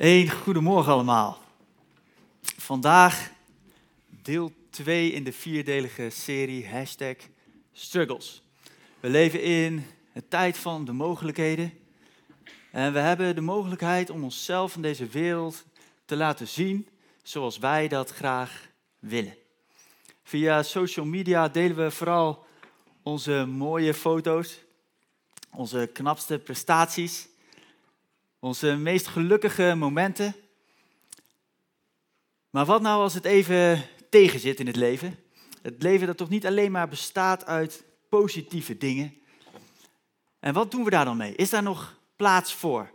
[0.00, 1.38] Een goedemorgen allemaal.
[2.42, 3.30] Vandaag
[4.22, 7.16] deel 2 in de vierdelige serie hashtag
[7.72, 8.42] struggles.
[9.00, 11.78] We leven in een tijd van de mogelijkheden.
[12.70, 15.64] En we hebben de mogelijkheid om onszelf in deze wereld
[16.04, 16.88] te laten zien
[17.22, 19.36] zoals wij dat graag willen.
[20.22, 22.46] Via social media delen we vooral
[23.02, 24.58] onze mooie foto's,
[25.50, 27.29] onze knapste prestaties
[28.40, 30.34] onze meest gelukkige momenten.
[32.50, 35.18] Maar wat nou als het even tegenzit in het leven?
[35.62, 39.14] Het leven dat toch niet alleen maar bestaat uit positieve dingen.
[40.40, 41.34] En wat doen we daar dan mee?
[41.34, 42.90] Is daar nog plaats voor?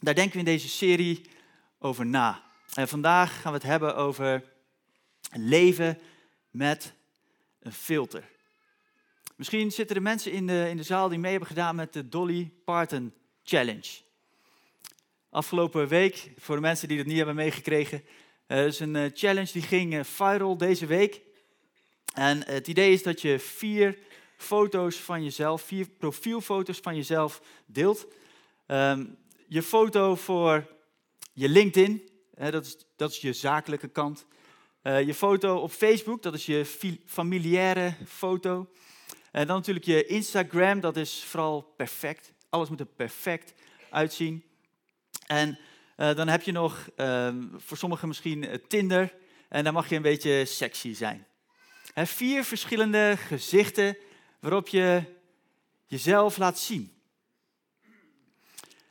[0.00, 1.30] Daar denken we in deze serie
[1.78, 2.42] over na.
[2.74, 4.44] En vandaag gaan we het hebben over
[5.32, 5.98] leven
[6.50, 6.92] met
[7.60, 8.24] een filter.
[9.36, 12.08] Misschien zitten er mensen in de, in de zaal die mee hebben gedaan met de
[12.08, 14.06] Dolly Parton Challenge.
[15.30, 18.04] Afgelopen week, voor de mensen die het niet hebben meegekregen,
[18.46, 21.20] uh, is een eh, challenge die ging uh, viral deze week.
[22.14, 23.98] En het idee is dat je vier
[24.36, 28.06] foto's van jezelf, vier profielfoto's van jezelf deelt.
[28.66, 29.06] Ehm,
[29.48, 30.66] je foto voor
[31.32, 32.10] je LinkedIn,
[32.50, 34.26] dat, is, dat is je zakelijke kant.
[34.82, 36.64] je foto op Facebook, dat is je
[37.06, 38.68] familiaire foto.
[39.32, 42.32] En dan natuurlijk je Instagram, dat is vooral perfect.
[42.48, 43.54] Alles moet er perfect
[43.90, 44.47] uitzien.
[45.28, 45.58] En
[45.96, 49.14] uh, dan heb je nog uh, voor sommigen misschien eh, Tinder.
[49.48, 51.26] En dan mag je een beetje sexy zijn.
[51.92, 53.96] He, vier verschillende gezichten
[54.40, 55.02] waarop je
[55.86, 56.92] jezelf laat zien.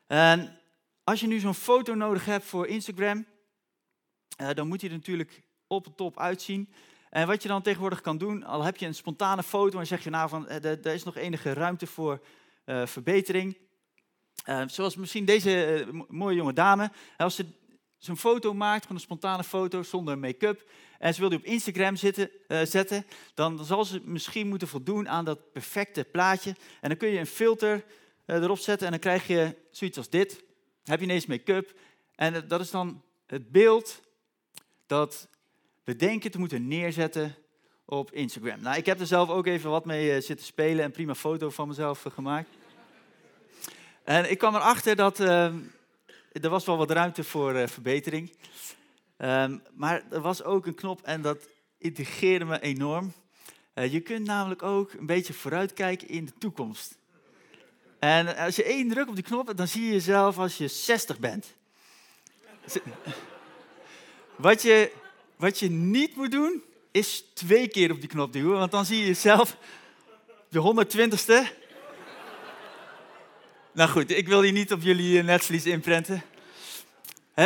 [0.07, 0.59] En
[1.03, 3.25] als je nu zo'n foto nodig hebt voor Instagram,
[4.41, 6.69] uh, dan moet je er natuurlijk op de top uitzien.
[7.09, 10.03] En wat je dan tegenwoordig kan doen, al heb je een spontane foto en zeg
[10.03, 12.21] je nou van, er is nog enige ruimte voor
[12.65, 13.57] verbetering
[14.49, 16.91] uh, zoals misschien deze uh, mooie jonge dame.
[17.17, 17.45] Als ze
[17.97, 21.95] zo'n foto maakt, van een spontane foto zonder make-up, en ze wil die op Instagram
[21.95, 26.55] zitten, uh, zetten, dan zal ze misschien moeten voldoen aan dat perfecte plaatje.
[26.81, 27.83] En dan kun je een filter
[28.25, 30.43] erop zetten en dan krijg je zoiets als dit.
[30.83, 31.73] Heb je ineens make-up.
[32.15, 34.01] En dat is dan het beeld
[34.85, 35.27] dat
[35.83, 37.35] we denken te moeten neerzetten
[37.85, 38.61] op Instagram.
[38.61, 41.67] Nou, ik heb er zelf ook even wat mee zitten spelen en prima foto van
[41.67, 42.49] mezelf gemaakt.
[44.07, 45.45] En ik kwam erachter dat uh,
[46.31, 48.37] er was wel wat ruimte voor uh, verbetering.
[49.17, 51.47] Um, maar er was ook een knop en dat
[51.77, 53.13] integreerde me enorm.
[53.75, 56.97] Uh, je kunt namelijk ook een beetje vooruitkijken in de toekomst.
[57.99, 61.19] En als je één druk op die knop, dan zie je jezelf als je 60
[61.19, 61.55] bent.
[64.35, 64.91] Wat je,
[65.35, 68.99] wat je niet moet doen, is twee keer op die knop duwen, want dan zie
[68.99, 69.57] je jezelf
[70.49, 71.65] de 120ste
[73.77, 76.21] nou goed, ik wil hier niet op jullie eh, netvlies inprenten.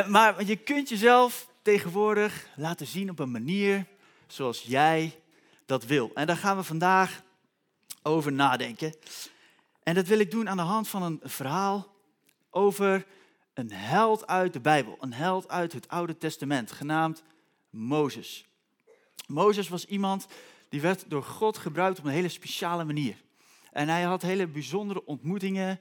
[0.07, 3.85] Maar je kunt jezelf tegenwoordig laten zien op een manier
[4.27, 5.19] zoals jij
[5.65, 6.11] dat wil.
[6.13, 7.21] En daar gaan we vandaag
[8.01, 8.95] over nadenken.
[9.83, 11.95] En dat wil ik doen aan de hand van een verhaal
[12.49, 13.05] over
[13.53, 14.97] een held uit de Bijbel.
[14.99, 17.23] Een held uit het Oude Testament, genaamd
[17.69, 18.45] Mozes.
[19.27, 20.27] Mozes was iemand
[20.69, 23.15] die werd door God gebruikt op een hele speciale manier.
[23.71, 25.79] En hij had hele bijzondere ontmoetingen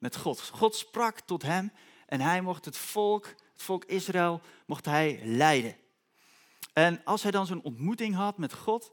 [0.00, 0.40] met God.
[0.40, 1.72] God sprak tot hem
[2.06, 5.76] en hij mocht het volk, het volk Israël, mocht hij leiden.
[6.72, 8.92] En als hij dan zo'n ontmoeting had met God,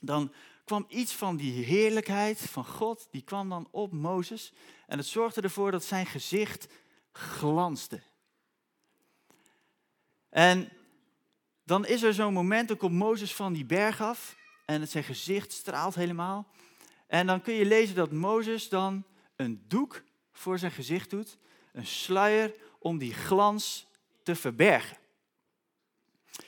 [0.00, 0.32] dan
[0.64, 4.52] kwam iets van die heerlijkheid van God, die kwam dan op Mozes.
[4.86, 6.68] En het zorgde ervoor dat zijn gezicht
[7.12, 8.02] glansde.
[10.28, 10.72] En
[11.64, 15.52] dan is er zo'n moment, dan komt Mozes van die berg af en zijn gezicht
[15.52, 16.46] straalt helemaal.
[17.06, 19.04] En dan kun je lezen dat Mozes dan
[19.36, 20.02] een doek
[20.34, 21.38] voor zijn gezicht doet,
[21.72, 23.86] een sluier om die glans
[24.22, 24.96] te verbergen.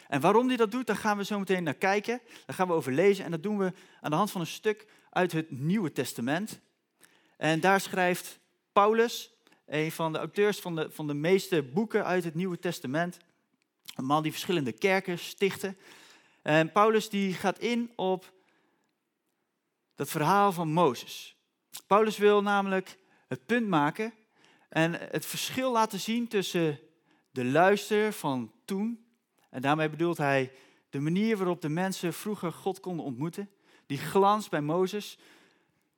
[0.09, 2.21] En waarom hij dat doet, daar gaan we zo meteen naar kijken.
[2.47, 4.87] Daar gaan we over lezen en dat doen we aan de hand van een stuk
[5.11, 6.61] uit het Nieuwe Testament.
[7.37, 8.39] En daar schrijft
[8.73, 9.33] Paulus,
[9.67, 13.19] een van de auteurs van de, van de meeste boeken uit het Nieuwe Testament,
[13.95, 15.77] een man die verschillende kerken stichtte.
[16.43, 18.33] En Paulus die gaat in op
[19.95, 21.37] dat verhaal van Mozes.
[21.87, 24.15] Paulus wil namelijk het punt maken
[24.69, 26.81] en het verschil laten zien tussen
[27.31, 29.07] de luister van toen,
[29.51, 30.53] en daarmee bedoelt hij
[30.91, 33.51] de manier waarop de mensen vroeger God konden ontmoeten,
[33.87, 35.19] die glans bij Mozes,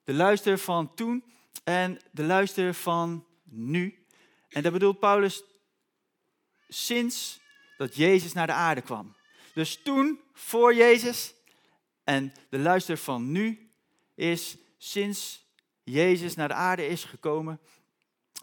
[0.04, 1.24] de luister van toen
[1.64, 4.06] en de luister van nu.
[4.48, 5.42] En dat bedoelt Paulus
[6.68, 7.40] sinds
[7.76, 9.16] dat Jezus naar de aarde kwam.
[9.54, 11.34] Dus toen, voor Jezus,
[12.04, 13.70] en de luister van nu
[14.14, 15.46] is sinds
[15.90, 17.60] Jezus naar de aarde is gekomen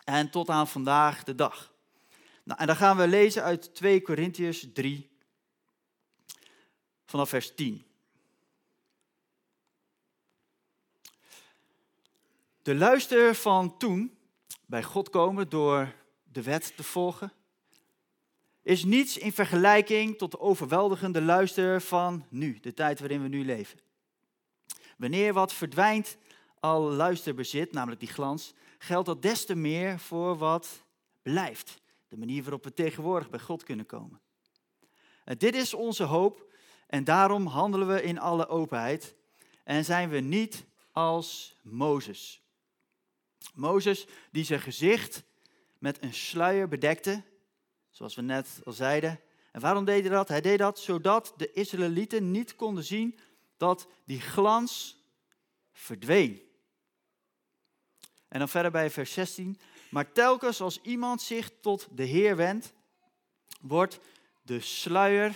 [0.04, 1.74] en tot aan vandaag de dag.
[2.44, 5.10] Nou, en dan gaan we lezen uit 2 Korintiërs 3,
[7.06, 7.86] vanaf vers 10.
[12.62, 14.18] De luister van toen,
[14.66, 15.94] bij God komen door
[16.24, 17.34] de wet te volgen,
[18.62, 23.46] is niets in vergelijking tot de overweldigende luister van nu, de tijd waarin we nu
[23.46, 23.80] leven.
[24.98, 26.18] Wanneer wat verdwijnt
[26.66, 30.84] al luister bezit, namelijk die glans, geldt dat des te meer voor wat
[31.22, 31.82] blijft.
[32.08, 34.22] De manier waarop we tegenwoordig bij God kunnen komen.
[35.24, 36.54] En dit is onze hoop
[36.88, 39.16] en daarom handelen we in alle openheid
[39.64, 42.42] en zijn we niet als Mozes.
[43.54, 45.24] Mozes die zijn gezicht
[45.78, 47.24] met een sluier bedekte,
[47.90, 49.20] zoals we net al zeiden.
[49.52, 50.28] En waarom deed hij dat?
[50.28, 53.20] Hij deed dat zodat de Israëlieten niet konden zien
[53.58, 54.98] dat die glans
[55.72, 56.45] verdween.
[58.36, 59.60] En dan verder bij vers 16.
[59.90, 62.74] Maar telkens als iemand zich tot de Heer wendt,
[63.62, 64.00] wordt
[64.42, 65.30] de sluier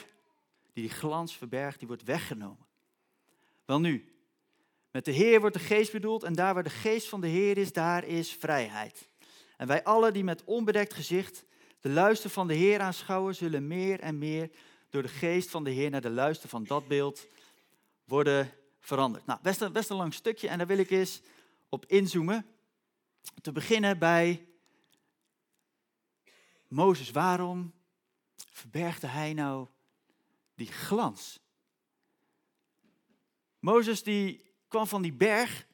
[0.74, 2.66] die die glans verbergt, die wordt weggenomen.
[3.66, 4.14] Wel nu,
[4.92, 7.58] met de Heer wordt de geest bedoeld en daar waar de geest van de Heer
[7.58, 9.10] is, daar is vrijheid.
[9.58, 11.46] En wij allen die met onbedekt gezicht
[11.80, 14.50] de luister van de Heer aanschouwen, zullen meer en meer
[14.90, 17.28] door de geest van de Heer naar de luister van dat beeld
[18.04, 19.26] worden veranderd.
[19.26, 21.22] Nou, best een, best een lang stukje en daar wil ik eens
[21.70, 22.46] op inzoomen.
[23.42, 24.48] Te beginnen bij
[26.68, 27.12] Mozes.
[27.12, 27.74] Waarom
[28.36, 29.68] verbergde hij nou
[30.56, 31.40] die glans?
[33.60, 35.68] Mozes die kwam van die berg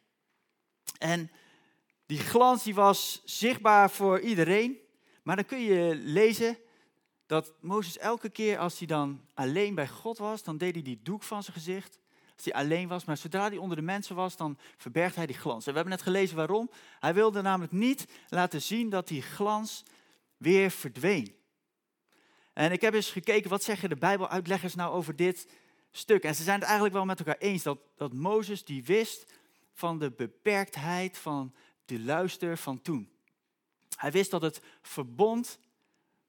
[0.98, 1.32] en
[2.06, 4.78] die glans die was zichtbaar voor iedereen.
[5.24, 6.58] Maar dan kun je lezen
[7.26, 11.02] dat Mozes elke keer als hij dan alleen bij God was, dan deed hij die
[11.02, 12.00] doek van zijn gezicht.
[12.36, 15.36] Als hij alleen was, maar zodra hij onder de mensen was, dan verbergt hij die
[15.36, 15.66] glans.
[15.66, 16.70] En we hebben net gelezen waarom.
[17.00, 19.84] Hij wilde namelijk niet laten zien dat die glans
[20.38, 21.36] weer verdween.
[22.54, 25.48] En ik heb eens gekeken, wat zeggen de Bijbeluitleggers nou over dit
[25.92, 26.24] stuk?
[26.24, 29.34] En ze zijn het eigenlijk wel met elkaar eens dat, dat Mozes die wist
[29.74, 31.54] van de beperktheid van
[31.86, 33.12] de luister van toen.
[33.96, 35.60] Hij wist dat het verbond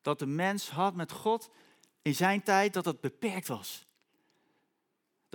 [0.03, 1.51] dat de mens had met God
[2.03, 3.86] in zijn tijd, dat het beperkt was.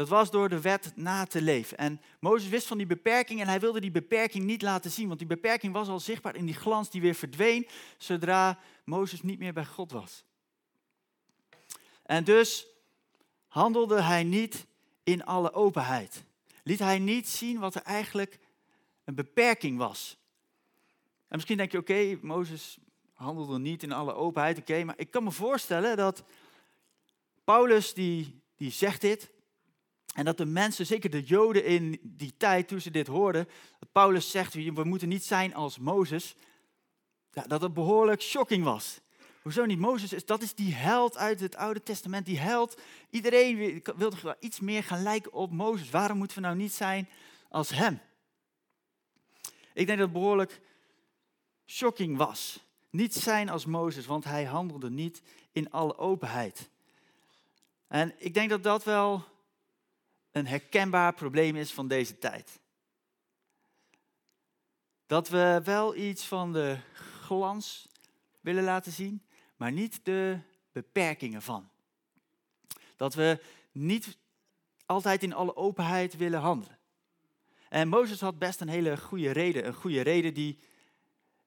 [0.02, 1.78] Dat was door de wet na te leven.
[1.78, 5.20] En Mozes wist van die beperking en hij wilde die beperking niet laten zien, want
[5.20, 7.68] die beperking was al zichtbaar in die glans die weer verdween
[7.98, 10.24] zodra Mozes niet meer bij God was.
[12.04, 12.68] En dus
[13.48, 14.66] handelde hij niet
[15.04, 16.24] in alle openheid.
[16.64, 18.40] Liet hij niet zien wat er eigenlijk
[19.04, 20.18] een beperking was.
[21.28, 22.78] En misschien denk je, oké, Mozes
[23.14, 26.24] handelde niet in alle openheid, oké, maar ik kan me voorstellen dat
[27.44, 29.32] Paulus die, die zegt dit,
[30.14, 33.48] en dat de mensen, zeker de Joden in die tijd, toen ze dit hoorden,
[33.80, 36.36] dat Paulus zegt, we moeten niet zijn als Mozes,
[37.32, 39.00] dat het behoorlijk shocking was.
[39.42, 39.80] Hoezo niet?
[39.80, 42.26] Mozes is, dat is die held uit het Oude Testament.
[42.26, 45.90] Die held, iedereen wil toch wel iets meer gaan lijken op Mozes.
[45.90, 47.10] Waarom moeten we nou niet zijn
[47.50, 48.00] als hem?
[49.74, 50.62] Ik denk dat het behoorlijk
[51.66, 52.64] shocking was.
[52.90, 55.22] Niet zijn als Mozes, want hij handelde niet
[55.52, 56.70] in alle openheid.
[57.88, 59.24] En ik denk dat dat wel
[60.32, 62.60] een herkenbaar probleem is van deze tijd.
[65.06, 67.88] Dat we wel iets van de glans
[68.40, 69.26] willen laten zien,
[69.56, 70.40] maar niet de
[70.72, 71.70] beperkingen van.
[72.96, 73.42] Dat we
[73.72, 74.18] niet
[74.86, 76.80] altijd in alle openheid willen handelen.
[77.70, 80.60] En Mozes had best een hele goede reden, een goede reden die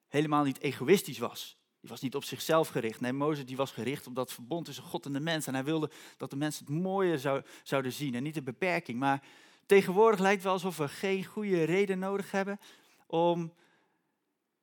[0.09, 1.59] helemaal niet egoïstisch was.
[1.85, 3.01] Die was niet op zichzelf gericht.
[3.01, 5.47] Nee, Mozes die was gericht op dat verbond tussen God en de mens.
[5.47, 8.99] En hij wilde dat de mensen het mooie zou, zouden zien en niet de beperking.
[8.99, 9.23] Maar
[9.67, 12.61] tegenwoordig lijkt het wel alsof we geen goede reden nodig hebben
[13.07, 13.55] om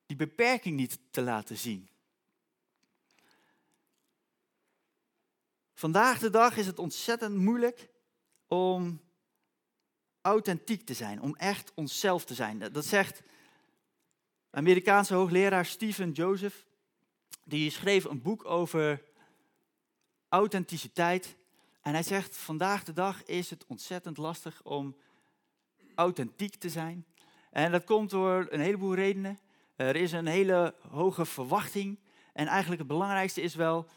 [0.05, 1.89] die beperking niet te laten zien.
[5.73, 7.89] Vandaag de dag is het ontzettend moeilijk
[8.47, 9.01] om
[10.21, 12.59] authentiek te zijn, om echt onszelf te zijn.
[12.71, 13.21] Dat zegt
[14.49, 16.69] Amerikaanse hoogleraar Stephen Joseph.
[17.51, 19.01] Die schreef een boek over
[20.29, 21.35] authenticiteit.
[21.81, 24.95] En hij zegt, vandaag de dag is het ontzettend lastig om
[25.95, 27.05] authentiek te zijn.
[27.49, 29.39] En dat komt door een heleboel redenen.
[29.75, 31.99] Er is een hele hoge verwachting.
[32.33, 33.87] En eigenlijk het belangrijkste is wel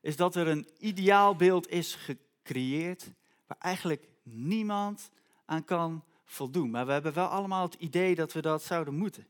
[0.00, 3.12] is dat er een ideaalbeeld is gecreëerd
[3.46, 5.10] waar eigenlijk niemand
[5.44, 6.70] aan kan voldoen.
[6.70, 9.26] Maar we hebben wel allemaal het idee dat we dat zouden moeten.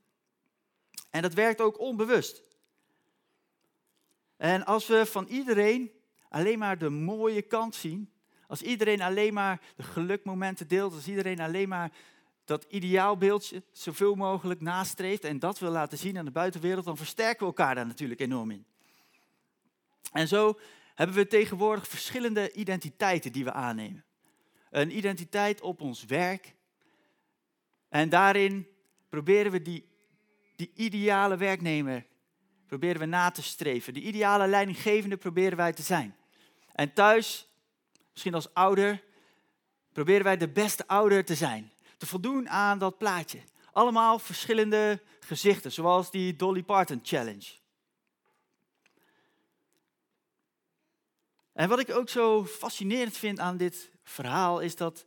[1.11, 2.49] En dat werkt ook onbewust.
[4.41, 5.91] En als we van iedereen
[6.29, 8.13] alleen maar de mooie kant zien,
[8.47, 11.93] als iedereen alleen maar de gelukmomenten deelt, als iedereen alleen maar
[12.45, 17.39] dat ideaalbeeldje zoveel mogelijk nastreeft en dat wil laten zien aan de buitenwereld, dan versterken
[17.41, 18.65] we elkaar daar natuurlijk enorm in.
[20.13, 20.59] En zo
[20.95, 24.05] hebben we tegenwoordig verschillende identiteiten die we aannemen.
[24.71, 26.55] Een identiteit op ons werk.
[27.89, 28.69] En daarin
[29.09, 29.89] proberen we die,
[30.57, 32.09] die ideale werknemer
[32.71, 33.95] proberen we na te streven.
[33.95, 36.17] Die ideale leidinggevende proberen wij te zijn.
[36.73, 37.49] En thuis,
[38.13, 39.03] misschien als ouder,
[39.93, 41.73] proberen wij de beste ouder te zijn.
[41.97, 43.41] Te voldoen aan dat plaatje.
[43.73, 47.47] Allemaal verschillende gezichten, zoals die Dolly Parton Challenge.
[51.53, 55.05] En wat ik ook zo fascinerend vind aan dit verhaal is dat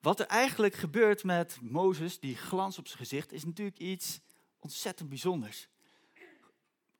[0.00, 4.20] wat er eigenlijk gebeurt met Mozes, die glans op zijn gezicht, is natuurlijk iets
[4.58, 5.68] ontzettend bijzonders.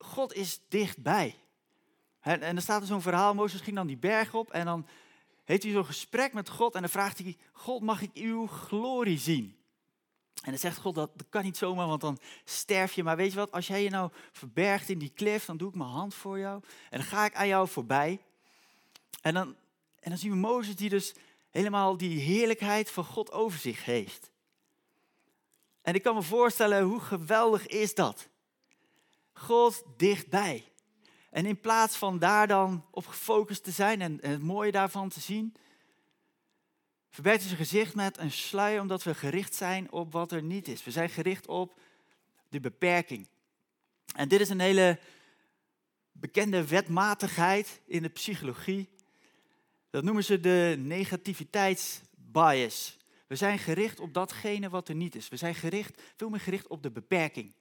[0.01, 1.35] God is dichtbij.
[2.21, 4.87] En, en er staat er zo'n verhaal, Mozes ging dan die berg op en dan
[5.45, 9.19] heeft hij zo'n gesprek met God en dan vraagt hij, God mag ik uw glorie
[9.19, 9.59] zien?
[10.43, 13.03] En dan zegt God, dat, dat kan niet zomaar, want dan sterf je.
[13.03, 15.75] Maar weet je wat, als jij je nou verbergt in die klif, dan doe ik
[15.75, 16.63] mijn hand voor jou.
[16.91, 18.21] En dan ga ik aan jou voorbij.
[19.21, 19.57] En dan,
[20.01, 21.15] en dan zien we Mozes die dus
[21.51, 24.31] helemaal die heerlijkheid van God over zich heeft.
[25.83, 28.29] En ik kan me voorstellen, hoe geweldig is dat?
[29.41, 30.65] God dichtbij.
[31.31, 35.21] En in plaats van daar dan op gefocust te zijn en, het mooie daarvan te
[35.21, 35.55] zien,
[37.11, 40.85] verbergt zijn gezicht met een sluier omdat we gericht zijn op wat er niet is.
[40.85, 41.81] We zijn gericht op
[42.49, 43.29] de beperking.
[44.15, 44.99] En dit is een hele
[46.13, 48.89] bekende wetmatigheid in de psychologie.
[49.91, 52.97] Dat noemen ze de negativiteitsbias.
[53.27, 55.29] We zijn gericht op datgene wat er niet is.
[55.29, 57.53] We zijn gericht, veel meer gericht op de beperking.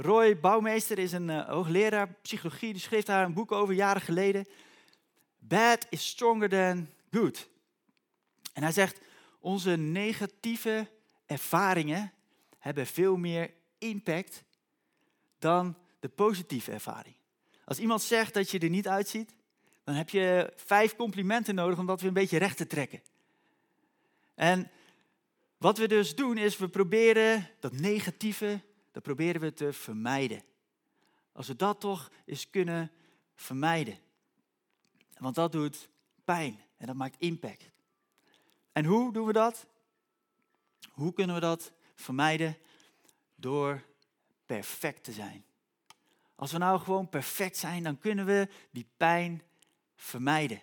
[0.00, 2.72] Roy Bouwmeester is een uh, hoogleraar psychologie.
[2.72, 4.46] Die schreef daar een boek over jaren geleden.
[5.38, 7.48] Bad is stronger than good.
[8.52, 9.00] En hij zegt,
[9.40, 10.88] onze negatieve
[11.26, 12.12] ervaringen
[12.58, 14.44] hebben veel meer impact
[15.38, 17.14] dan de positieve ervaring.
[17.64, 19.34] Als iemand zegt dat je er niet uitziet,
[19.84, 23.02] dan heb je vijf complimenten nodig om dat weer een beetje recht te trekken.
[24.34, 24.70] En
[25.56, 28.60] wat we dus doen is, we proberen dat negatieve
[28.98, 30.42] dat proberen we te vermijden.
[31.32, 32.90] Als we dat toch eens kunnen
[33.34, 33.98] vermijden.
[35.18, 35.88] Want dat doet
[36.24, 37.70] pijn en dat maakt impact.
[38.72, 39.66] En hoe doen we dat?
[40.90, 42.56] Hoe kunnen we dat vermijden?
[43.34, 43.84] Door
[44.46, 45.44] perfect te zijn.
[46.34, 49.42] Als we nou gewoon perfect zijn, dan kunnen we die pijn
[49.96, 50.60] vermijden.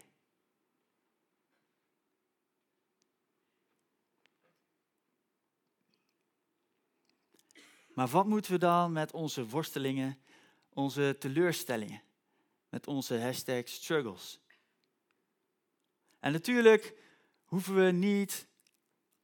[7.95, 10.17] Maar wat moeten we dan met onze worstelingen,
[10.69, 12.01] onze teleurstellingen,
[12.69, 14.39] met onze hashtag struggles?
[16.19, 16.93] En natuurlijk
[17.45, 18.47] hoeven we niet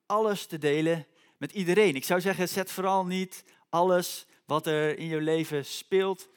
[0.05, 1.95] alles te delen met iedereen.
[1.95, 6.29] Ik zou zeggen, zet vooral niet alles wat er in je leven speelt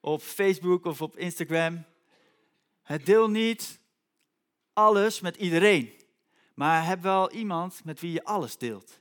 [0.00, 1.84] op Facebook of op Instagram.
[2.82, 3.80] Het deel niet
[4.72, 5.92] alles met iedereen,
[6.54, 9.00] maar heb wel iemand met wie je alles deelt.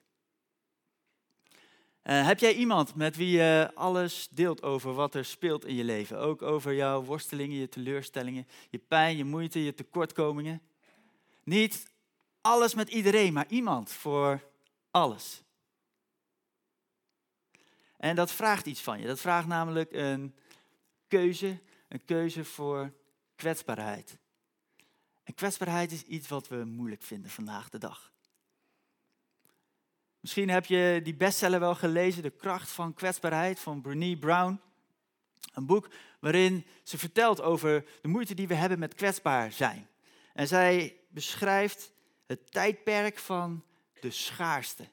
[2.10, 5.84] Uh, heb jij iemand met wie je alles deelt over wat er speelt in je
[5.84, 6.20] leven?
[6.20, 10.62] Ook over jouw worstelingen, je teleurstellingen, je pijn, je moeite, je tekortkomingen?
[11.44, 11.92] Niet
[12.42, 14.44] alles met iedereen, maar iemand voor
[14.92, 15.42] alles.
[17.98, 19.08] En dat vraagt iets van je.
[19.08, 20.36] Dat vraagt namelijk een
[21.08, 22.94] keuze, een keuze voor
[23.36, 24.18] kwetsbaarheid.
[25.24, 28.12] En kwetsbaarheid is iets wat we moeilijk vinden vandaag de dag.
[30.20, 34.62] Misschien heb je die bestseller wel gelezen, De kracht van kwetsbaarheid van Brené Brown.
[35.54, 39.88] Een boek waarin ze vertelt over de moeite die we hebben met kwetsbaar zijn.
[40.34, 41.92] En zij beschrijft
[42.26, 43.64] het tijdperk van
[44.00, 44.90] de schaarste.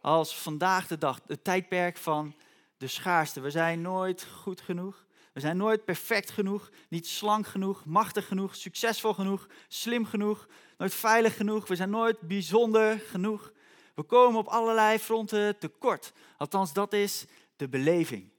[0.00, 2.34] Als vandaag de dag, het tijdperk van
[2.76, 3.40] de schaarste.
[3.40, 5.05] We zijn nooit goed genoeg.
[5.36, 10.94] We zijn nooit perfect genoeg, niet slank genoeg, machtig genoeg, succesvol genoeg, slim genoeg, nooit
[10.94, 11.68] veilig genoeg.
[11.68, 13.52] We zijn nooit bijzonder genoeg.
[13.94, 16.12] We komen op allerlei fronten tekort.
[16.36, 17.24] Althans, dat is
[17.56, 18.30] de beleving.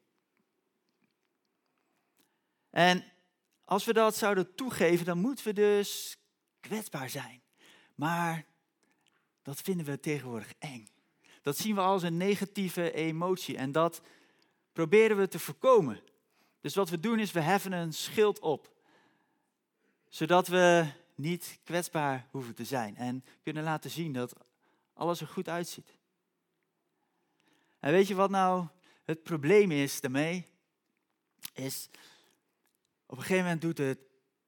[2.70, 3.04] En
[3.66, 6.18] als we dat zouden toegeven, dan moeten we dus
[6.60, 7.42] kwetsbaar zijn.
[7.96, 8.46] Maar
[9.42, 10.88] dat vinden we tegenwoordig eng.
[11.42, 14.02] Dat zien we als een negatieve emotie en dat
[14.74, 16.02] proberen we te voorkomen.
[16.62, 18.76] Dus wat we doen is, we heffen een schild op.
[20.10, 24.34] Zodat we niet kwetsbaar hoeven te zijn en kunnen laten zien dat
[24.94, 25.98] alles er goed uitziet.
[27.80, 28.68] En weet je wat nou
[29.06, 30.46] het probleem is daarmee?
[31.54, 31.90] Is
[33.06, 34.00] op een gegeven moment doet het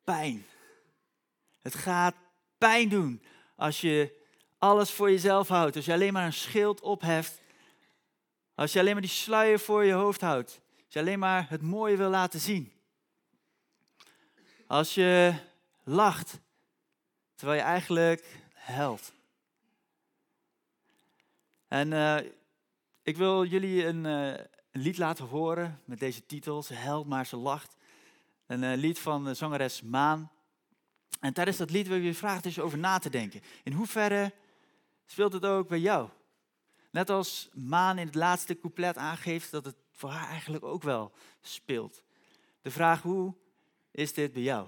[0.03, 0.45] pijn.
[1.61, 2.15] Het gaat
[2.57, 3.23] pijn doen
[3.55, 4.17] als je
[4.57, 5.75] alles voor jezelf houdt.
[5.75, 7.41] Als je alleen maar een schild opheft.
[8.55, 10.61] Als je alleen maar die sluier voor je hoofd houdt.
[10.91, 12.71] Je alleen maar het mooie wil laten zien.
[14.67, 15.33] Als je
[15.83, 16.39] lacht,
[17.35, 19.13] terwijl je eigenlijk helpt.
[21.67, 22.17] En uh,
[23.01, 24.27] ik wil jullie een, uh,
[24.71, 26.63] een, lied laten horen met deze titel.
[26.63, 27.75] Ze helpt, maar ze lacht.
[28.45, 30.31] Een uh, lied van de zangeres Maan.
[31.19, 33.41] En tijdens dat lied wil ik je vragen dus over na te denken.
[33.63, 34.33] In hoeverre
[35.05, 36.09] speelt het ook bij jou?
[36.91, 41.11] Net als Maan in het laatste couplet aangeeft dat het voor haar eigenlijk ook wel
[41.41, 42.03] speelt.
[42.61, 43.33] De vraag hoe
[43.91, 44.67] is dit bij jou?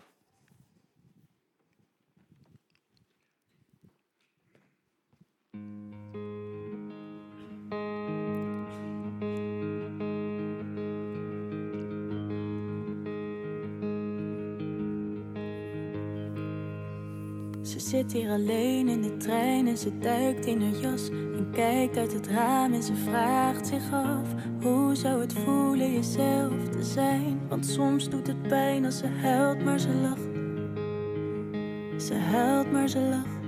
[17.61, 21.97] Ze zit hier alleen in de trein en ze duikt in haar jas en kijkt
[21.97, 27.41] uit het raam en ze vraagt zich af hoe zou het voelen jezelf te zijn?
[27.49, 30.29] Want soms doet het pijn als ze huilt, maar ze lacht.
[32.03, 33.39] Ze huilt, maar ze lacht.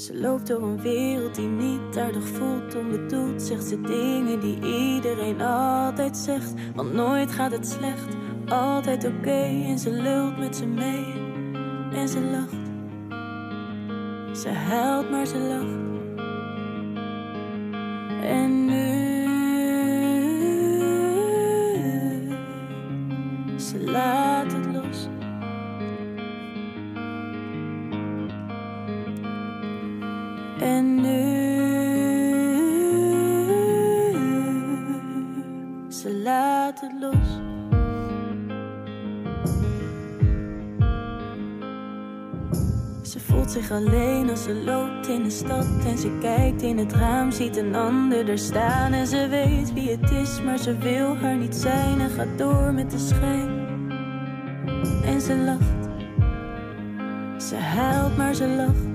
[0.00, 3.42] Ze loopt door een wereld die niet aardig voelt, onbedoeld.
[3.42, 4.56] Zegt ze dingen die
[4.94, 6.52] iedereen altijd zegt.
[6.74, 8.16] Want nooit gaat het slecht,
[8.48, 9.64] altijd oké.
[9.66, 11.14] En ze lult met ze mee
[11.92, 12.66] en ze lacht.
[14.38, 15.87] Ze huilt, maar ze lacht.
[43.70, 47.74] Alleen als ze loopt in de stad en ze kijkt in het raam, ziet een
[47.74, 52.00] ander er staan en ze weet wie het is, maar ze wil haar niet zijn
[52.00, 53.66] en gaat door met de schijn.
[55.04, 55.88] En ze lacht,
[57.48, 58.88] ze huilt, maar ze lacht.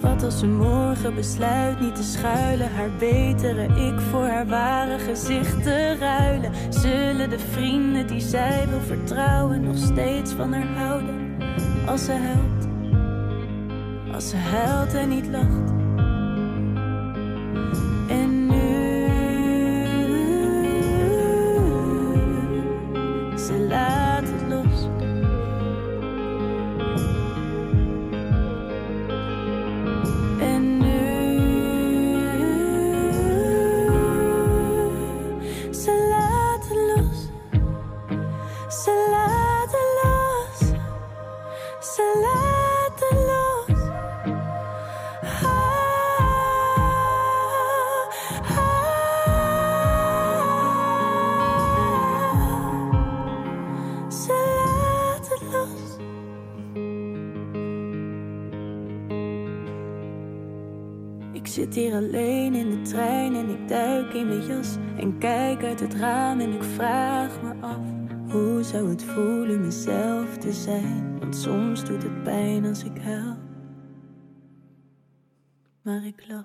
[0.00, 5.62] Wat als ze morgen besluit niet te schuilen, haar betere ik voor haar ware gezicht
[5.62, 6.52] te ruilen?
[6.68, 11.15] Zullen de vrienden die zij wil vertrouwen nog steeds van haar houden?
[11.86, 12.68] Als ze huilt,
[14.14, 15.75] als ze huilt en niet lacht.
[61.46, 65.64] Ik zit hier alleen in de trein en ik duik in mijn jas en kijk
[65.64, 67.80] uit het raam en ik vraag me af
[68.30, 71.18] hoe zou het voelen mezelf te zijn?
[71.18, 73.36] Want soms doet het pijn als ik huil,
[75.82, 76.44] maar ik lach.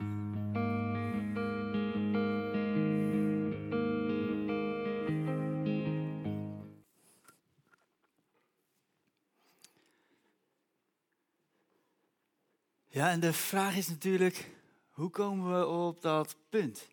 [12.88, 14.50] Ja, en de vraag is natuurlijk,
[15.02, 16.88] hoe komen we op dat punt?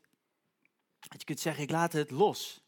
[1.00, 2.62] Dat je kunt zeggen, ik laat het los.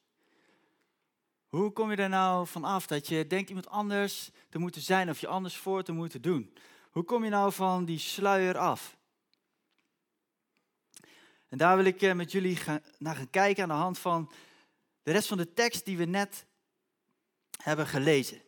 [1.49, 5.09] Hoe kom je er nou van af dat je denkt iemand anders te moeten zijn
[5.09, 6.55] of je anders voor te moeten doen?
[6.91, 8.97] Hoe kom je nou van die sluier af?
[11.49, 12.59] En daar wil ik eh, met jullie
[12.99, 14.33] naar gaan kijken aan de hand van
[15.03, 16.47] de rest van de tekst die we net
[17.63, 18.43] hebben gelezen.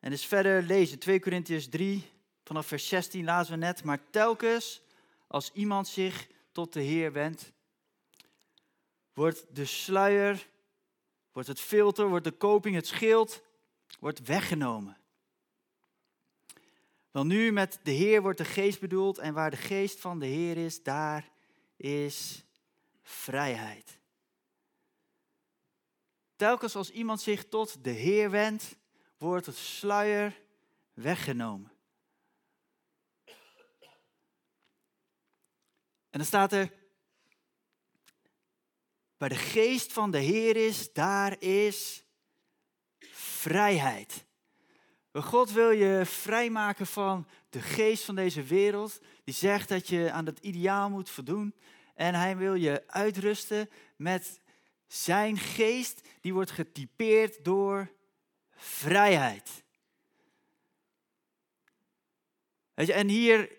[0.00, 2.10] En dus verder lezen, 2 Korintiërs 3,
[2.44, 4.82] vanaf vers 16 lazen we net, maar telkens
[5.30, 7.52] als iemand zich tot de Heer wendt,
[9.12, 10.48] wordt de sluier,
[11.32, 13.42] wordt het filter, wordt de koping, het schild,
[13.98, 14.96] wordt weggenomen.
[17.10, 20.26] Wel nu met de Heer wordt de geest bedoeld en waar de geest van de
[20.26, 21.30] Heer is, daar
[21.76, 22.44] is
[23.02, 23.98] vrijheid.
[26.36, 28.76] Telkens als iemand zich tot de Heer wendt,
[29.18, 30.42] wordt het sluier
[30.92, 31.72] weggenomen.
[36.10, 36.72] En dan staat er,
[39.16, 42.04] waar de geest van de Heer is, daar is
[43.12, 44.24] vrijheid.
[45.12, 50.24] God wil je vrijmaken van de geest van deze wereld, die zegt dat je aan
[50.24, 51.54] dat ideaal moet voldoen.
[51.94, 54.40] En hij wil je uitrusten met
[54.86, 57.92] Zijn geest die wordt getypeerd door
[58.54, 59.64] vrijheid.
[62.74, 63.58] en hier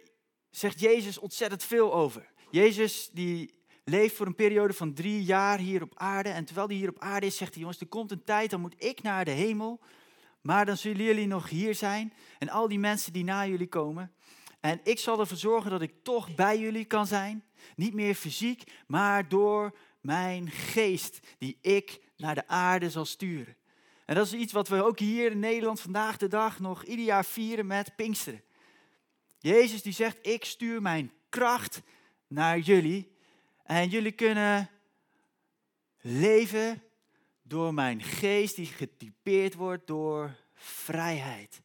[0.49, 2.30] zegt Jezus ontzettend veel over.
[2.51, 6.29] Jezus die leeft voor een periode van drie jaar hier op aarde.
[6.29, 8.61] En terwijl hij hier op aarde is, zegt hij, jongens, er komt een tijd, dan
[8.61, 9.79] moet ik naar de hemel.
[10.41, 12.13] Maar dan zullen jullie nog hier zijn.
[12.39, 14.11] En al die mensen die na jullie komen.
[14.59, 17.43] En ik zal ervoor zorgen dat ik toch bij jullie kan zijn.
[17.75, 23.55] Niet meer fysiek, maar door mijn geest die ik naar de aarde zal sturen.
[24.05, 27.05] En dat is iets wat we ook hier in Nederland vandaag de dag nog ieder
[27.05, 28.43] jaar vieren met Pinksteren.
[29.39, 31.81] Jezus die zegt, ik stuur mijn kracht
[32.31, 33.11] naar jullie.
[33.63, 34.69] En jullie kunnen
[36.01, 36.83] leven
[37.41, 41.61] door mijn geest die getypeerd wordt door vrijheid.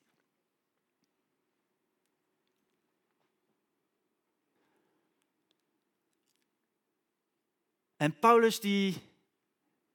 [7.96, 9.02] En Paulus die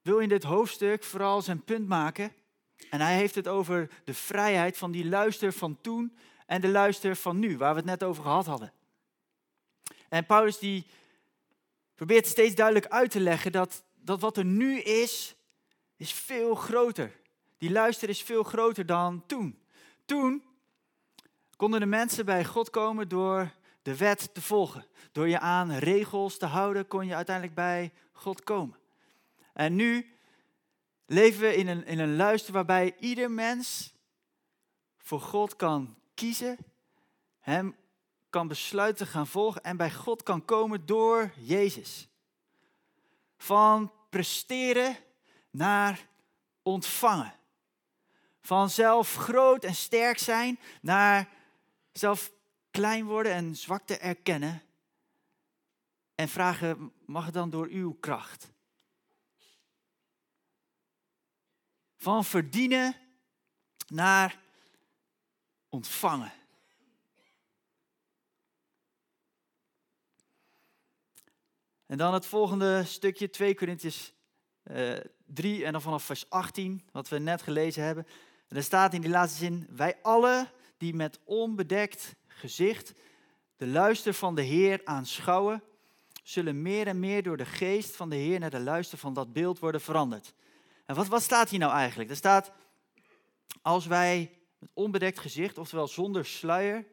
[0.02, 2.32] wil in dit hoofdstuk vooral zijn punt maken.
[2.90, 7.16] En hij heeft het over de vrijheid van die luister van toen en de luister
[7.16, 8.72] van nu, waar we het net over gehad hadden.
[10.12, 10.86] En Paulus die
[11.94, 15.34] probeert steeds duidelijk uit te leggen dat, dat wat er nu is,
[15.96, 17.20] is veel groter.
[17.58, 19.62] Die luister is veel groter dan toen.
[20.04, 20.44] Toen
[21.56, 24.86] konden de mensen bij God komen door de wet te volgen.
[25.12, 28.78] Door je aan regels te houden kon je uiteindelijk bij God komen.
[29.52, 30.16] En nu
[31.06, 33.94] leven we in een, in een luister waarbij ieder mens
[34.98, 36.56] voor God kan kiezen,
[37.40, 37.76] hem
[38.32, 42.08] kan besluiten gaan volgen en bij God kan komen door Jezus.
[43.36, 44.96] Van presteren
[45.50, 46.08] naar
[46.62, 47.34] ontvangen.
[48.40, 51.28] Van zelf groot en sterk zijn naar
[51.92, 52.32] zelf
[52.70, 54.62] klein worden en zwakte erkennen.
[56.14, 58.52] En vragen, mag het dan door uw kracht?
[61.96, 62.96] Van verdienen
[63.86, 64.38] naar
[65.68, 66.41] ontvangen.
[71.92, 74.12] En dan het volgende stukje, 2 Corinthians
[74.64, 78.06] uh, 3 en dan vanaf vers 18, wat we net gelezen hebben.
[78.48, 82.92] En er staat in die laatste zin, wij alle die met onbedekt gezicht
[83.56, 85.62] de luister van de Heer aanschouwen,
[86.22, 89.32] zullen meer en meer door de geest van de Heer naar de luister van dat
[89.32, 90.34] beeld worden veranderd.
[90.86, 92.10] En wat, wat staat hier nou eigenlijk?
[92.10, 92.52] Er staat,
[93.62, 96.86] als wij met onbedekt gezicht, oftewel zonder sluier,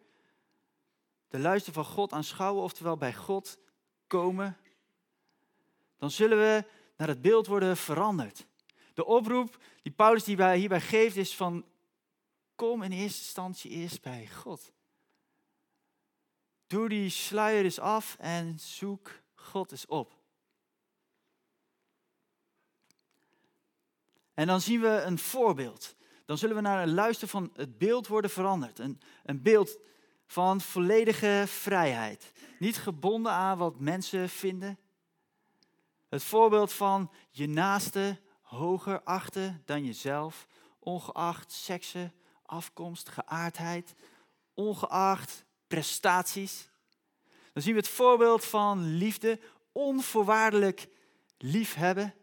[1.27, 3.57] de luister van God aanschouwen, oftewel bij God
[4.07, 4.57] komen,
[5.99, 6.65] dan zullen we
[6.97, 8.47] naar het beeld worden veranderd.
[8.93, 11.65] De oproep die Paulus hierbij geeft is van
[12.55, 14.71] kom in eerste instantie eerst bij God.
[16.67, 20.17] Doe die sluier eens af en zoek God eens op.
[24.33, 25.95] En dan zien we een voorbeeld.
[26.25, 28.79] Dan zullen we naar een luister van het beeld worden veranderd.
[28.79, 29.77] Een, een beeld
[30.25, 32.31] van volledige vrijheid.
[32.59, 34.79] Niet gebonden aan wat mensen vinden.
[36.09, 40.47] Het voorbeeld van je naaste hoger achten dan jezelf,
[40.79, 42.13] ongeacht seksen,
[42.45, 43.95] afkomst, geaardheid,
[44.53, 46.69] ongeacht prestaties.
[47.53, 49.39] Dan zien we het voorbeeld van liefde,
[49.71, 50.87] onvoorwaardelijk
[51.37, 52.13] liefhebben.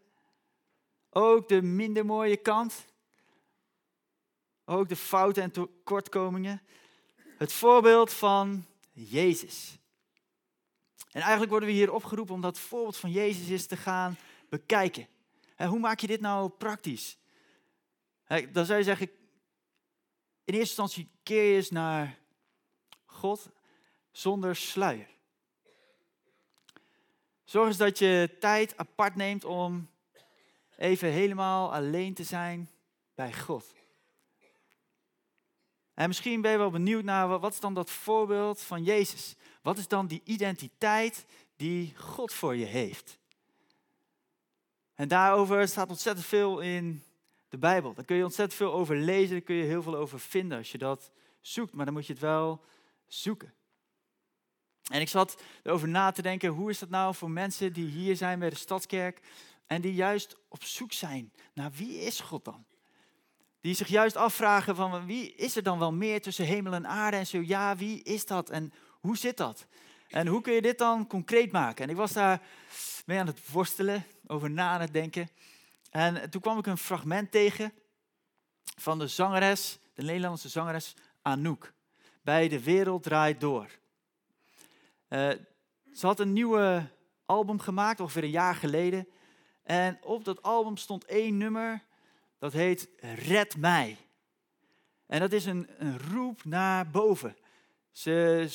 [1.09, 2.85] Ook de minder mooie kant.
[4.65, 6.61] Ook de fouten en tekortkomingen.
[7.37, 9.77] Het voorbeeld van Jezus.
[11.11, 14.17] En eigenlijk worden we hier opgeroepen om dat voorbeeld van Jezus eens te gaan
[14.49, 15.07] bekijken.
[15.57, 17.17] Hoe maak je dit nou praktisch?
[18.51, 19.09] Dan zou je zeggen,
[20.43, 22.17] in eerste instantie keer je eens naar
[23.05, 23.49] God
[24.11, 25.09] zonder sluier.
[27.43, 29.89] Zorg eens dat je tijd apart neemt om
[30.77, 32.69] even helemaal alleen te zijn
[33.15, 33.75] bij God.
[35.97, 39.35] En misschien ben je wel benieuwd naar wat is dan dat voorbeeld van Jezus?
[39.61, 43.19] Wat is dan die identiteit die God voor je heeft?
[44.95, 47.03] En daarover staat ontzettend veel in
[47.49, 47.93] de Bijbel.
[47.93, 50.71] Daar kun je ontzettend veel over lezen, daar kun je heel veel over vinden als
[50.71, 51.73] je dat zoekt.
[51.73, 52.63] Maar dan moet je het wel
[53.07, 53.53] zoeken.
[54.91, 58.15] En ik zat erover na te denken, hoe is dat nou voor mensen die hier
[58.15, 59.21] zijn bij de Stadskerk
[59.65, 62.65] en die juist op zoek zijn naar wie is God dan?
[63.67, 67.17] Die zich juist afvragen van wie is er dan wel meer tussen hemel en aarde
[67.17, 69.65] en zo ja, wie is dat en hoe zit dat?
[70.09, 71.83] En hoe kun je dit dan concreet maken?
[71.83, 72.41] En ik was daar
[73.05, 75.29] mee aan het worstelen, over na aan het denken.
[75.89, 77.73] En toen kwam ik een fragment tegen
[78.77, 81.73] van de zangeres, de Nederlandse zangeres Anouk
[82.21, 83.69] bij De Wereld Draait Door.
[85.09, 85.29] Uh,
[85.93, 86.89] ze had een nieuwe
[87.25, 89.07] album gemaakt, ongeveer een jaar geleden.
[89.63, 91.85] En op dat album stond één nummer,
[92.39, 93.97] dat heet Red mij.
[95.05, 97.35] En dat is een, een roep naar boven.
[97.91, 98.45] Ze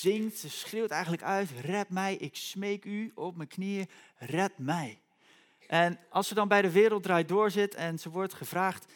[0.00, 5.00] zingt, ze schreeuwt eigenlijk uit, red mij, ik smeek u op mijn knieën, red mij.
[5.66, 8.92] En als ze dan bij de Wereld Draait Door zit en ze wordt gevraagd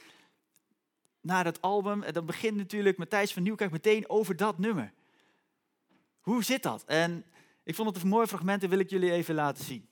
[1.20, 4.92] naar het album, dan begint natuurlijk Matthijs van Nieuwkerk meteen over dat nummer.
[6.20, 6.84] Hoe zit dat?
[6.84, 7.24] En
[7.64, 9.88] ik vond het een mooi fragment en wil ik jullie even laten zien.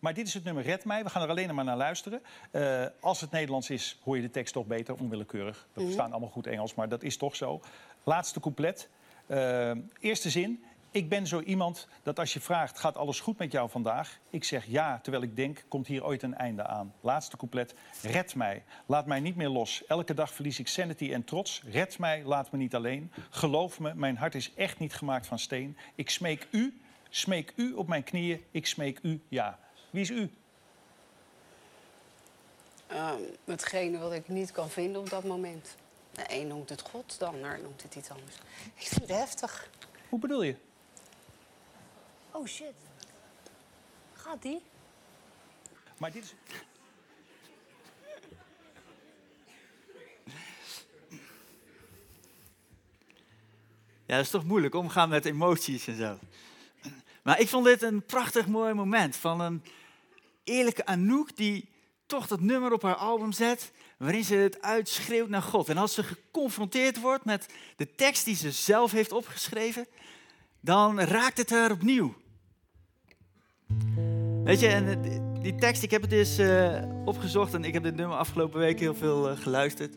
[0.00, 1.02] Maar dit is het nummer Red mij.
[1.02, 2.22] We gaan er alleen maar naar luisteren.
[2.52, 5.66] Uh, als het Nederlands is, hoor je de tekst toch beter, onwillekeurig.
[5.72, 7.60] We mm verstaan allemaal goed Engels, maar dat is toch zo.
[8.04, 8.88] Laatste couplet.
[9.26, 10.64] Uh, eerste zin.
[10.92, 14.18] Ik ben zo iemand dat als je vraagt, gaat alles goed met jou vandaag?
[14.30, 16.94] Ik zeg ja, terwijl ik denk, komt hier ooit een einde aan.
[17.00, 17.74] Laatste couplet.
[18.02, 18.64] Red mij.
[18.86, 19.86] Laat mij niet meer los.
[19.86, 21.62] Elke dag verlies ik sanity en trots.
[21.70, 23.12] Red mij, laat me niet alleen.
[23.30, 25.76] Geloof me, mijn hart is echt niet gemaakt van steen.
[25.94, 28.44] Ik smeek u, smeek u op mijn knieën.
[28.50, 29.58] Ik smeek u ja.
[29.90, 30.30] Wie is u?
[32.92, 35.76] Um, hetgene wat ik niet kan vinden op dat moment.
[36.12, 38.36] De een noemt het God, de ander noemt het iets anders.
[38.74, 39.68] Ik vind het heftig.
[40.08, 40.56] Hoe bedoel je?
[42.30, 42.74] Oh shit.
[44.12, 44.62] Gaat die?
[45.96, 46.34] Maar dit is.
[54.06, 56.18] Ja, dat is toch moeilijk omgaan met emoties en zo.
[57.22, 59.62] Maar ik vond dit een prachtig mooi moment van een
[60.50, 61.68] eerlijke Anouk die
[62.06, 65.68] toch dat nummer op haar album zet, waarin ze het uitschreeuwt naar God.
[65.68, 69.86] En als ze geconfronteerd wordt met de tekst die ze zelf heeft opgeschreven,
[70.60, 72.14] dan raakt het haar opnieuw.
[74.44, 75.02] Weet je, en
[75.42, 78.78] die tekst, ik heb het eens uh, opgezocht en ik heb dit nummer afgelopen week
[78.80, 79.96] heel veel uh, geluisterd.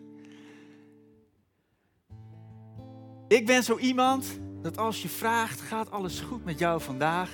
[3.28, 7.30] Ik ben zo iemand dat als je vraagt, gaat alles goed met jou vandaag?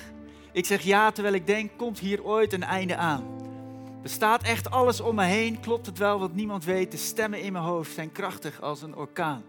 [0.52, 3.24] Ik zeg ja, terwijl ik denk, komt hier ooit een einde aan?
[4.02, 5.60] Bestaat echt alles om me heen?
[5.60, 6.90] Klopt het wel wat niemand weet?
[6.90, 9.42] De stemmen in mijn hoofd zijn krachtig als een orkaan.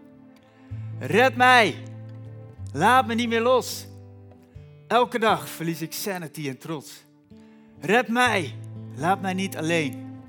[0.98, 1.74] Red mij!
[2.72, 3.86] Laat me niet meer los.
[4.86, 7.04] Elke dag verlies ik sanity en trots.
[7.80, 8.54] Red mij!
[8.96, 10.20] Laat mij niet alleen.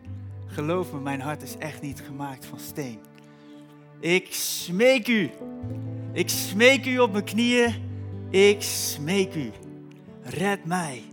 [0.45, 2.99] Geloof me, mijn hart is echt niet gemaakt van steen.
[3.99, 5.29] Ik smeek u.
[6.13, 7.73] Ik smeek u op mijn knieën.
[8.29, 9.51] Ik smeek u.
[10.23, 11.03] Red mij.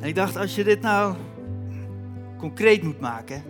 [0.00, 1.16] En ik dacht, als je dit nou
[2.38, 3.42] concreet moet maken,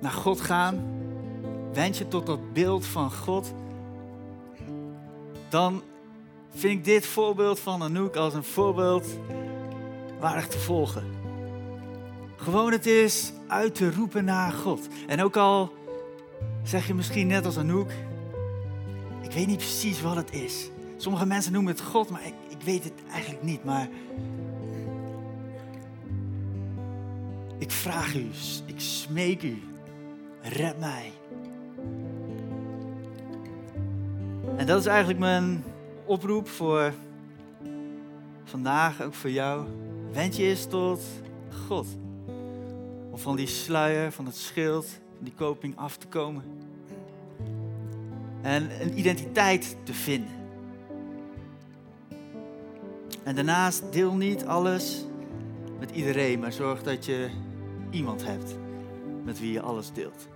[0.00, 1.00] naar God gaan,
[1.72, 3.54] wend je tot dat beeld van God,
[5.48, 5.82] dan
[6.50, 9.06] vind ik dit voorbeeld van Anouk als een voorbeeld
[10.20, 11.04] waardig te volgen.
[12.36, 14.88] Gewoon het is uit te roepen naar God.
[15.06, 15.72] En ook al
[16.62, 17.90] zeg je misschien net als Anouk,
[19.32, 20.70] ik weet niet precies wat het is.
[20.96, 23.64] Sommige mensen noemen het God, maar ik, ik weet het eigenlijk niet.
[23.64, 23.88] Maar
[27.58, 28.30] ik vraag u,
[28.66, 29.62] ik smeek u,
[30.40, 31.12] red mij.
[34.56, 35.64] En dat is eigenlijk mijn
[36.04, 36.92] oproep voor
[38.44, 39.66] vandaag, ook voor jou.
[40.12, 41.02] Wend je eens tot
[41.66, 41.86] God.
[43.10, 46.61] Om van die sluier, van het schild, van die koping af te komen.
[48.42, 50.40] En een identiteit te vinden.
[53.22, 55.04] En daarnaast deel niet alles
[55.78, 57.30] met iedereen, maar zorg dat je
[57.90, 58.56] iemand hebt
[59.24, 60.28] met wie je alles deelt.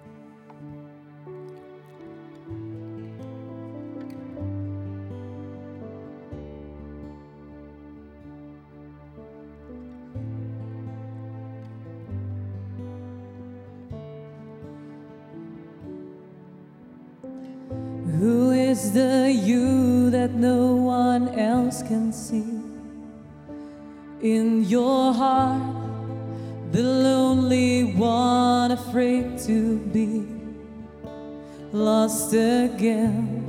[31.77, 33.43] Lost again.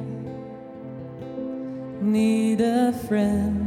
[2.01, 3.63] Need a friend.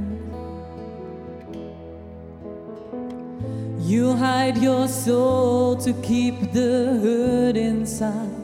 [3.80, 8.40] You hide your soul to keep the hurt inside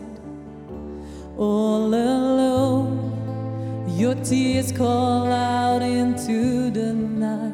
[1.37, 3.85] all alone.
[3.88, 7.52] Your tears call out into the night.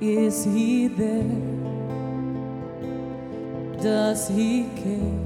[0.00, 1.22] Is he there?
[3.80, 5.25] Does he care?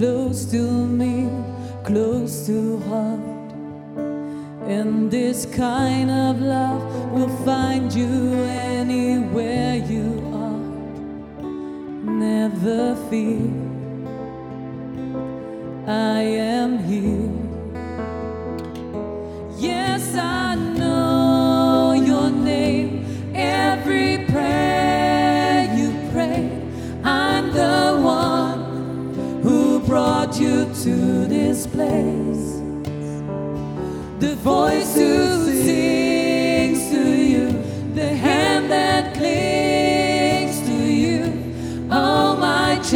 [0.00, 1.28] close to me,
[1.84, 3.52] close to heart.
[4.66, 8.32] And this kind of love will find you
[8.78, 11.44] anywhere you are.
[12.26, 13.59] Never fear,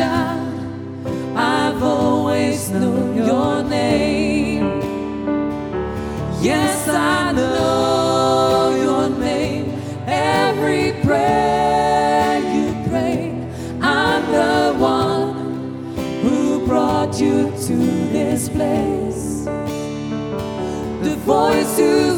[0.03, 4.81] I've always known your name.
[6.41, 9.71] Yes, I know your name.
[10.07, 13.31] Every prayer you pray,
[13.81, 17.77] I'm the one who brought you to
[18.11, 19.45] this place.
[21.05, 22.14] The voice who.